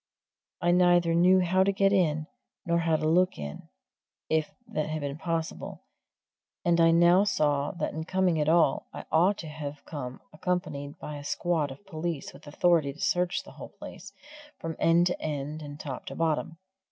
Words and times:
I 0.63 0.71
neither 0.71 1.13
knew 1.13 1.41
how 1.41 1.63
to 1.63 1.71
get 1.71 1.93
in, 1.93 2.25
nor 2.65 2.79
how 2.79 2.95
to 2.95 3.07
look 3.07 3.37
in, 3.37 3.69
if 4.29 4.49
that 4.67 4.89
had 4.89 5.01
been 5.01 5.19
possible; 5.19 5.83
and 6.65 6.81
I 6.81 6.89
now 6.89 7.23
saw 7.23 7.69
that 7.73 7.93
in 7.93 8.05
coming 8.05 8.41
at 8.41 8.49
all 8.49 8.87
I 8.91 9.05
ought 9.11 9.37
to 9.37 9.47
have 9.47 9.85
come 9.85 10.19
accompanied 10.33 10.97
by 10.97 11.17
a 11.17 11.23
squad 11.23 11.69
of 11.69 11.85
police 11.85 12.33
with 12.33 12.47
authority 12.47 12.93
to 12.93 12.99
search 12.99 13.43
the 13.43 13.51
whole 13.51 13.69
place, 13.69 14.11
from 14.57 14.75
end 14.79 15.05
to 15.05 15.21
end 15.21 15.61
and 15.61 15.79
top 15.79 16.07
to 16.07 16.15
bottom. 16.15 16.57